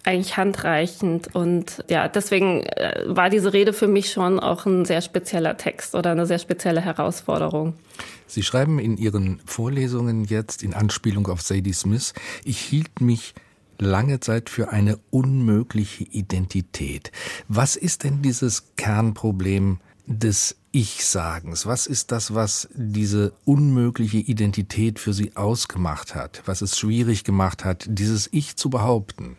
eigentlich 0.06 0.38
handreichend. 0.38 1.36
Und 1.36 1.84
ja, 1.90 2.08
deswegen 2.08 2.62
äh, 2.64 3.04
war 3.06 3.30
diese 3.30 3.52
Rede 3.52 3.74
für 3.74 3.88
mich 3.88 4.12
schon 4.12 4.40
auch 4.40 4.66
ein 4.66 4.86
sehr 4.86 5.02
spezieller 5.02 5.58
Text 5.58 5.96
oder 5.96 6.12
eine 6.12 6.26
sehr 6.26 6.40
spezielle 6.40 6.82
Herausforderung. 6.82 7.74
Sie 8.34 8.42
schreiben 8.42 8.80
in 8.80 8.98
Ihren 8.98 9.40
Vorlesungen 9.46 10.26
jetzt 10.26 10.64
in 10.64 10.74
Anspielung 10.74 11.28
auf 11.28 11.44
Sadie 11.44 11.72
Smith, 11.72 12.14
ich 12.44 12.58
hielt 12.60 13.00
mich 13.00 13.36
lange 13.78 14.22
Zeit 14.22 14.50
für 14.50 14.72
eine 14.72 14.98
unmögliche 15.12 16.04
Identität. 16.06 17.12
Was 17.48 17.76
ist 17.76 18.04
denn 18.04 18.24
dieses 18.24 18.76
Kernproblem 18.76 19.78
des 20.08 20.56
Ich-Sagens? 20.72 21.68
Was 21.68 21.86
ist 21.86 22.12
das, 22.12 22.34
was 22.34 22.70
diese 22.74 23.34
unmögliche 23.46 24.18
Identität 24.18 24.98
für 24.98 25.14
Sie 25.14 25.36
ausgemacht 25.36 26.16
hat? 26.16 26.42
Was 26.46 26.64
es 26.64 26.80
schwierig 26.80 27.24
gemacht 27.24 27.64
hat, 27.64 27.86
dieses 27.88 28.30
Ich 28.32 28.56
zu 28.56 28.72
behaupten? 28.72 29.38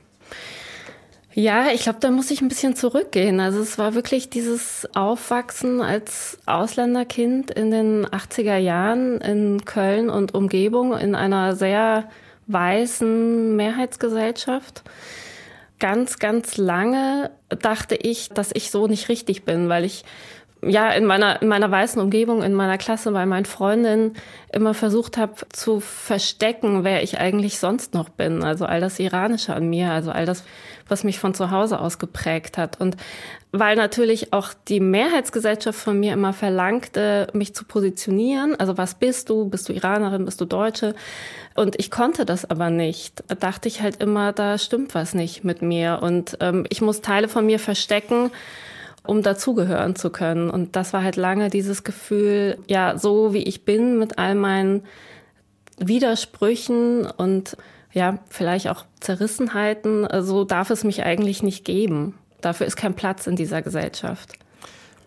Ja, 1.37 1.67
ich 1.73 1.83
glaube, 1.83 1.99
da 2.01 2.13
muss 2.13 2.31
ich 2.31 2.41
ein 2.43 2.49
bisschen 2.49 2.77
zurückgehen. 2.77 3.41
Also 3.41 3.59
es 3.59 3.77
war 3.77 3.95
wirklich 3.97 4.31
dieses 4.31 4.89
Aufwachsen 4.95 5.81
als 5.81 6.39
Ausländerkind 6.47 7.51
in 7.51 7.73
den 7.73 8.07
80er 8.07 8.57
Jahren 8.57 9.21
in 9.21 9.65
Köln 9.65 10.11
und 10.11 10.33
Umgebung 10.33 10.97
in 10.97 11.17
einer 11.17 11.57
sehr 11.57 12.09
weißen 12.47 13.57
Mehrheitsgesellschaft. 13.57 14.85
Ganz, 15.81 16.21
ganz 16.21 16.57
lange 16.57 17.33
dachte 17.49 17.97
ich, 17.97 18.29
dass 18.29 18.53
ich 18.55 18.71
so 18.71 18.87
nicht 18.87 19.09
richtig 19.09 19.45
bin, 19.45 19.69
weil 19.69 19.85
ich 19.85 20.05
ja 20.63 20.91
in 20.93 21.05
meiner, 21.05 21.43
in 21.43 21.49
meiner 21.49 21.71
weißen 21.71 22.01
Umgebung, 22.01 22.43
in 22.43 22.55
meiner 22.55 22.79
Klasse, 22.79 23.11
bei 23.11 23.27
meinen 23.27 23.45
Freundinnen 23.45 24.15
immer 24.53 24.73
versucht 24.73 25.17
habe 25.17 25.35
zu 25.51 25.81
verstecken, 25.81 26.85
wer 26.85 27.03
ich 27.03 27.19
eigentlich 27.19 27.59
sonst 27.59 27.93
noch 27.93 28.09
bin. 28.09 28.43
Also 28.43 28.67
all 28.67 28.81
das 28.81 28.99
Iranische 28.99 29.55
an 29.55 29.69
mir, 29.69 29.91
also 29.91 30.11
all 30.11 30.27
das, 30.27 30.45
was 30.89 31.05
mich 31.05 31.19
von 31.19 31.35
zu 31.35 31.51
Hause 31.51 31.81
aus 31.81 31.99
geprägt 31.99 32.59
hat. 32.59 32.81
Und 32.81 32.97
weil 33.53 33.77
natürlich 33.77 34.33
auch 34.33 34.51
die 34.69 34.81
Mehrheitsgesellschaft 34.81 35.79
von 35.79 35.99
mir 35.99 36.13
immer 36.13 36.33
verlangte, 36.33 37.29
mich 37.33 37.55
zu 37.55 37.65
positionieren. 37.65 38.59
Also 38.59 38.77
was 38.77 38.97
bist 38.97 39.31
du? 39.31 39.49
Bist 39.49 39.69
du 39.69 39.73
Iranerin? 39.73 40.25
Bist 40.25 40.41
du 40.41 40.45
Deutsche? 40.45 40.95
Und 41.55 41.79
ich 41.79 41.91
konnte 41.91 42.25
das 42.25 42.49
aber 42.49 42.71
nicht. 42.71 43.23
Da 43.29 43.37
dachte 43.37 43.69
ich 43.69 43.81
halt 43.81 44.03
immer, 44.03 44.33
da 44.33 44.59
stimmt 44.59 44.95
was 44.95 45.15
nicht 45.15 45.45
mit 45.45 45.63
mir. 45.63 46.01
Und 46.03 46.37
ähm, 46.41 46.67
ich 46.69 46.81
muss 46.81 47.01
Teile 47.01 47.29
von 47.29 47.47
mir 47.47 47.59
verstecken, 47.59 48.31
um 49.07 49.23
dazugehören 49.23 49.95
zu 49.95 50.11
können. 50.11 50.51
Und 50.51 50.75
das 50.77 50.93
war 50.93 51.05
halt 51.05 51.17
lange 51.17 51.49
dieses 51.49 51.85
Gefühl, 51.85 52.59
ja, 52.67 52.99
so 52.99 53.33
wie 53.35 53.45
ich 53.45 53.65
bin, 53.65 53.99
mit 53.99 54.19
all 54.19 54.35
meinen 54.35 54.83
Widersprüchen 55.79 57.07
und 57.07 57.57
ja, 57.95 58.19
vielleicht 58.29 58.69
auch 58.69 58.85
Zerrissenheiten, 59.01 60.07
so 60.21 60.45
darf 60.45 60.71
es 60.71 60.85
mich 60.85 61.05
eigentlich 61.05 61.43
nicht 61.43 61.65
geben. 61.65 62.19
Dafür 62.41 62.67
ist 62.67 62.77
kein 62.77 62.95
Platz 62.95 63.27
in 63.27 63.37
dieser 63.37 63.63
Gesellschaft. 63.63 64.35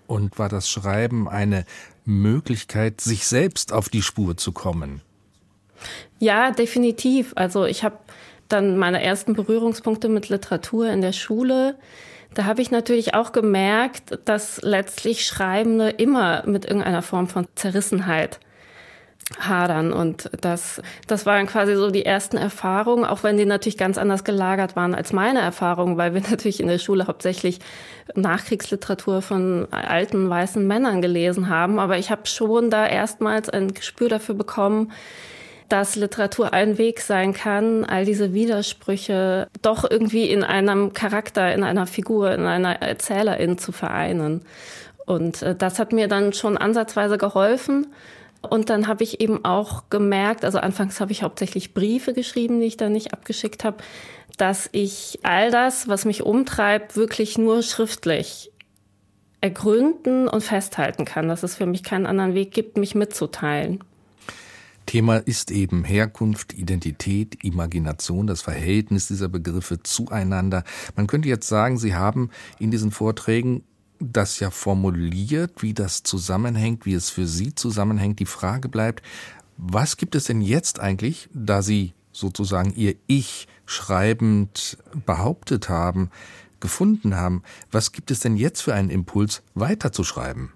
Und 0.07 0.39
war 0.39 0.47
das 0.47 0.69
Schreiben 0.69 1.27
eine 1.27 1.65
Möglichkeit, 2.05 3.01
sich 3.01 3.27
selbst 3.27 3.73
auf 3.73 3.89
die 3.89 4.01
Spur 4.01 4.37
zu 4.37 4.53
kommen? 4.53 5.01
Ja, 6.17 6.51
definitiv. 6.51 7.33
Also 7.35 7.65
ich 7.65 7.83
habe 7.83 7.97
dann 8.47 8.77
meine 8.77 9.03
ersten 9.03 9.33
Berührungspunkte 9.33 10.07
mit 10.07 10.29
Literatur 10.29 10.89
in 10.89 11.01
der 11.01 11.11
Schule. 11.11 11.75
Da 12.33 12.45
habe 12.45 12.61
ich 12.61 12.71
natürlich 12.71 13.13
auch 13.13 13.33
gemerkt, 13.33 14.19
dass 14.23 14.61
letztlich 14.61 15.25
Schreibende 15.25 15.89
immer 15.89 16.43
mit 16.47 16.65
irgendeiner 16.65 17.01
Form 17.01 17.27
von 17.27 17.47
Zerrissenheit 17.55 18.39
hadern. 19.39 19.91
Und 19.93 20.29
das, 20.41 20.81
das 21.07 21.25
waren 21.25 21.47
quasi 21.47 21.75
so 21.75 21.91
die 21.91 22.05
ersten 22.05 22.37
Erfahrungen, 22.37 23.05
auch 23.05 23.23
wenn 23.23 23.37
die 23.37 23.45
natürlich 23.45 23.77
ganz 23.77 23.97
anders 23.97 24.23
gelagert 24.23 24.75
waren 24.75 24.95
als 24.95 25.13
meine 25.13 25.39
Erfahrungen, 25.39 25.97
weil 25.97 26.13
wir 26.13 26.21
natürlich 26.29 26.59
in 26.59 26.67
der 26.67 26.79
Schule 26.79 27.07
hauptsächlich 27.07 27.59
Nachkriegsliteratur 28.15 29.21
von 29.21 29.67
alten 29.71 30.29
weißen 30.29 30.65
Männern 30.65 31.01
gelesen 31.01 31.49
haben. 31.49 31.79
Aber 31.79 31.97
ich 31.97 32.09
habe 32.09 32.25
schon 32.25 32.69
da 32.69 32.87
erstmals 32.87 33.49
ein 33.49 33.73
Gespür 33.73 34.09
dafür 34.09 34.35
bekommen, 34.35 34.91
dass 35.69 35.97
Literatur 35.97 36.53
ein 36.53 36.77
Weg 36.77 37.01
sein 37.01 37.33
kann, 37.33 37.83
all 37.83 38.05
diese 38.05 38.33
Widersprüche 38.33 39.49
doch 39.61 39.89
irgendwie 39.89 40.29
in 40.29 40.43
einem 40.43 40.93
Charakter, 40.93 41.53
in 41.53 41.63
einer 41.63 41.87
Figur, 41.87 42.31
in 42.31 42.45
einer 42.45 42.81
Erzählerin 42.81 43.57
zu 43.57 43.73
vereinen. 43.73 44.45
Und 45.05 45.41
äh, 45.41 45.55
das 45.55 45.79
hat 45.79 45.91
mir 45.91 46.07
dann 46.07 46.33
schon 46.33 46.57
ansatzweise 46.57 47.17
geholfen. 47.17 47.87
Und 48.47 48.69
dann 48.69 48.87
habe 48.87 49.03
ich 49.03 49.21
eben 49.21 49.43
auch 49.45 49.89
gemerkt, 49.89 50.45
also 50.45 50.59
anfangs 50.59 50.99
habe 50.99 51.11
ich 51.11 51.23
hauptsächlich 51.23 51.73
Briefe 51.73 52.13
geschrieben, 52.13 52.59
die 52.59 52.67
ich 52.67 52.77
dann 52.77 52.91
nicht 52.91 53.13
abgeschickt 53.13 53.63
habe, 53.63 53.77
dass 54.37 54.69
ich 54.71 55.19
all 55.23 55.51
das, 55.51 55.87
was 55.87 56.05
mich 56.05 56.23
umtreibt, 56.23 56.95
wirklich 56.95 57.37
nur 57.37 57.63
schriftlich 57.63 58.51
ergründen 59.41 60.27
und 60.27 60.43
festhalten 60.43 61.05
kann, 61.05 61.27
dass 61.27 61.43
es 61.43 61.55
für 61.55 61.65
mich 61.65 61.83
keinen 61.83 62.05
anderen 62.05 62.33
Weg 62.33 62.51
gibt, 62.51 62.77
mich 62.77 62.95
mitzuteilen. 62.95 63.83
Thema 64.87 65.17
ist 65.17 65.51
eben 65.51 65.83
Herkunft, 65.83 66.53
Identität, 66.53 67.43
Imagination, 67.43 68.25
das 68.25 68.41
Verhältnis 68.41 69.07
dieser 69.07 69.27
Begriffe 69.27 69.83
zueinander. 69.83 70.63
Man 70.95 71.07
könnte 71.07 71.27
jetzt 71.27 71.47
sagen, 71.47 71.77
Sie 71.77 71.93
haben 71.93 72.29
in 72.57 72.71
diesen 72.71 72.91
Vorträgen 72.91 73.63
das 73.99 74.39
ja 74.39 74.51
formuliert, 74.51 75.61
wie 75.61 75.73
das 75.73 76.03
zusammenhängt, 76.03 76.85
wie 76.85 76.93
es 76.93 77.09
für 77.09 77.27
Sie 77.27 77.55
zusammenhängt. 77.55 78.19
Die 78.19 78.25
Frage 78.25 78.69
bleibt, 78.69 79.03
was 79.57 79.97
gibt 79.97 80.15
es 80.15 80.25
denn 80.25 80.41
jetzt 80.41 80.79
eigentlich, 80.79 81.29
da 81.33 81.61
Sie 81.61 81.93
sozusagen 82.11 82.73
Ihr 82.75 82.95
Ich 83.07 83.47
schreibend 83.65 84.77
behauptet 85.05 85.69
haben, 85.69 86.09
gefunden 86.59 87.15
haben, 87.15 87.43
was 87.71 87.91
gibt 87.91 88.11
es 88.11 88.19
denn 88.19 88.37
jetzt 88.37 88.61
für 88.61 88.73
einen 88.73 88.89
Impuls, 88.89 89.43
weiterzuschreiben? 89.53 90.51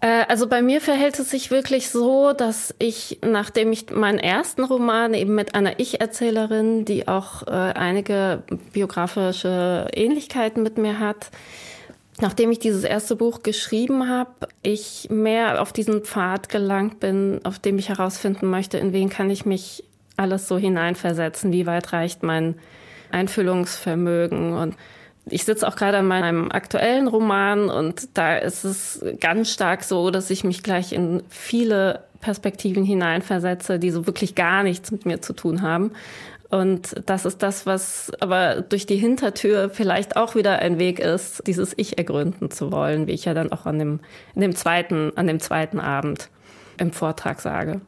Äh, 0.00 0.24
also 0.28 0.46
bei 0.46 0.62
mir 0.62 0.80
verhält 0.80 1.18
es 1.18 1.30
sich 1.30 1.50
wirklich 1.50 1.90
so, 1.90 2.32
dass 2.32 2.74
ich, 2.78 3.18
nachdem 3.22 3.72
ich 3.72 3.90
meinen 3.90 4.18
ersten 4.18 4.64
Roman 4.64 5.14
eben 5.14 5.34
mit 5.34 5.54
einer 5.54 5.80
Ich-Erzählerin, 5.80 6.84
die 6.84 7.08
auch 7.08 7.46
äh, 7.46 7.50
einige 7.50 8.42
biografische 8.72 9.88
Ähnlichkeiten 9.92 10.62
mit 10.62 10.78
mir 10.78 10.98
hat, 10.98 11.30
nachdem 12.20 12.50
ich 12.50 12.58
dieses 12.58 12.84
erste 12.84 13.16
Buch 13.16 13.42
geschrieben 13.42 14.08
habe, 14.08 14.48
ich 14.62 15.08
mehr 15.10 15.60
auf 15.62 15.72
diesen 15.72 16.02
Pfad 16.02 16.48
gelangt 16.48 17.00
bin, 17.00 17.40
auf 17.44 17.58
dem 17.58 17.78
ich 17.78 17.88
herausfinden 17.88 18.48
möchte, 18.48 18.78
in 18.78 18.92
wen 18.92 19.08
kann 19.08 19.30
ich 19.30 19.46
mich 19.46 19.84
alles 20.16 20.48
so 20.48 20.58
hineinversetzen, 20.58 21.52
wie 21.52 21.66
weit 21.66 21.92
reicht 21.92 22.22
mein 22.22 22.56
Einfühlungsvermögen 23.10 24.54
und 24.54 24.74
ich 25.30 25.44
sitze 25.44 25.68
auch 25.68 25.76
gerade 25.76 25.98
an 25.98 26.06
meinem 26.06 26.50
aktuellen 26.50 27.06
Roman 27.06 27.68
und 27.68 28.08
da 28.14 28.36
ist 28.36 28.64
es 28.64 29.04
ganz 29.20 29.52
stark 29.52 29.84
so, 29.84 30.10
dass 30.10 30.30
ich 30.30 30.44
mich 30.44 30.62
gleich 30.62 30.92
in 30.92 31.22
viele 31.28 32.04
Perspektiven 32.20 32.84
hineinversetze, 32.84 33.78
die 33.78 33.90
so 33.90 34.06
wirklich 34.06 34.34
gar 34.34 34.62
nichts 34.62 34.90
mit 34.90 35.06
mir 35.06 35.20
zu 35.20 35.32
tun 35.34 35.62
haben. 35.62 35.92
Und 36.50 37.02
das 37.04 37.26
ist 37.26 37.42
das, 37.42 37.66
was 37.66 38.10
aber 38.20 38.62
durch 38.62 38.86
die 38.86 38.96
Hintertür 38.96 39.68
vielleicht 39.68 40.16
auch 40.16 40.34
wieder 40.34 40.60
ein 40.60 40.78
Weg 40.78 40.98
ist, 40.98 41.46
dieses 41.46 41.74
Ich 41.76 41.98
ergründen 41.98 42.50
zu 42.50 42.72
wollen, 42.72 43.06
wie 43.06 43.12
ich 43.12 43.26
ja 43.26 43.34
dann 43.34 43.52
auch 43.52 43.66
an 43.66 43.78
dem, 43.78 44.00
in 44.34 44.40
dem 44.40 44.56
zweiten, 44.56 45.12
an 45.16 45.26
dem 45.26 45.40
zweiten 45.40 45.78
Abend 45.78 46.30
im 46.78 46.92
Vortrag 46.92 47.40
sage. 47.40 47.82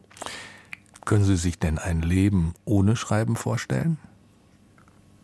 Können 1.07 1.25
Sie 1.25 1.37
sich 1.37 1.59
denn 1.59 1.79
ein 1.79 2.03
Leben 2.03 2.55
ohne 2.67 2.97
Schreiben 2.97 3.35
vorstellen? 3.35 3.97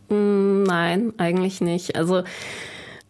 Mm, 0.09 0.63
nein, 0.63 1.13
eigentlich 1.19 1.61
nicht. 1.61 1.97
Also 1.97 2.25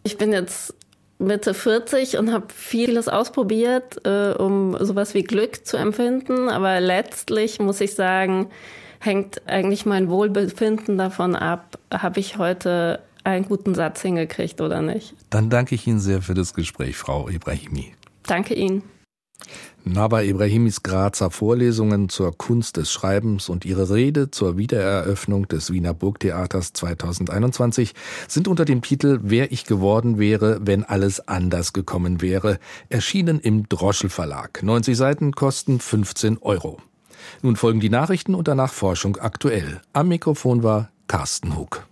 ich 0.03 0.17
bin 0.17 0.33
jetzt 0.33 0.75
Mitte 1.19 1.53
40 1.53 2.17
und 2.17 2.33
habe 2.33 2.47
vieles 2.53 3.07
ausprobiert, 3.07 4.05
äh, 4.05 4.33
um 4.33 4.77
sowas 4.83 5.13
wie 5.13 5.23
Glück 5.23 5.65
zu 5.65 5.77
empfinden. 5.77 6.49
Aber 6.49 6.81
letztlich 6.81 7.59
muss 7.59 7.81
ich 7.81 7.95
sagen, 7.95 8.49
hängt 8.99 9.47
eigentlich 9.47 9.85
mein 9.85 10.09
Wohlbefinden 10.09 10.97
davon 10.97 11.35
ab, 11.35 11.77
habe 11.93 12.19
ich 12.19 12.37
heute 12.37 13.01
einen 13.23 13.45
guten 13.45 13.75
Satz 13.75 14.01
hingekriegt 14.01 14.61
oder 14.61 14.81
nicht. 14.81 15.13
Dann 15.29 15.49
danke 15.49 15.75
ich 15.75 15.85
Ihnen 15.85 15.99
sehr 15.99 16.21
für 16.21 16.33
das 16.33 16.53
Gespräch, 16.53 16.95
Frau 16.95 17.29
Ibrahimi. 17.29 17.93
Danke 18.23 18.53
Ihnen. 18.53 18.83
Naba 19.83 20.21
Ibrahimis 20.21 20.83
Grazer 20.83 21.31
Vorlesungen 21.31 22.09
zur 22.09 22.37
Kunst 22.37 22.75
des 22.75 22.91
Schreibens 22.91 23.47
und 23.47 23.63
ihre 23.63 23.89
Rede 23.89 24.31
zur 24.31 24.57
Wiedereröffnung 24.57 25.47
des 25.47 25.71
Wiener 25.71 25.93
Burgtheaters 25.93 26.73
2021 26.73 27.93
sind 28.27 28.47
unter 28.49 28.65
dem 28.65 28.81
Titel 28.81 29.19
Wer 29.23 29.51
ich 29.51 29.65
geworden 29.65 30.19
wäre, 30.19 30.59
wenn 30.61 30.83
alles 30.83 31.27
anders 31.27 31.71
gekommen 31.71 32.21
wäre, 32.21 32.59
erschienen 32.89 33.39
im 33.39 33.69
Droschel 33.69 34.09
Verlag. 34.09 34.61
90 34.61 34.97
Seiten 34.97 35.31
kosten 35.31 35.79
15 35.79 36.39
Euro. 36.39 36.79
Nun 37.41 37.55
folgen 37.55 37.79
die 37.79 37.89
Nachrichten 37.89 38.35
und 38.35 38.47
danach 38.47 38.73
Forschung 38.73 39.17
aktuell. 39.17 39.81
Am 39.93 40.07
Mikrofon 40.07 40.63
war 40.63 40.89
Carsten 41.07 41.55
Huck. 41.55 41.87